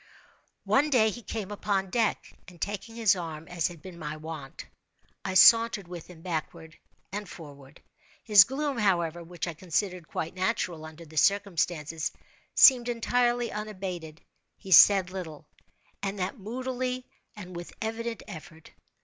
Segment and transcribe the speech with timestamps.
[0.65, 4.65] One day he came upon deck, and, taking his arm as had been my wont,
[5.23, 6.79] I sauntered with him backward
[7.11, 7.83] and forward.
[8.23, 12.11] His gloom, however (which I considered quite natural under the circumstances),
[12.55, 14.21] seemed entirely unabated.
[14.57, 15.45] He said little,
[16.01, 17.05] and that moodily,
[17.35, 18.71] and with evident effort.